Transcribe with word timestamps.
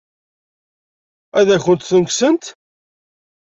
Ad 1.39 1.47
akent-tent-kksent? 1.55 2.43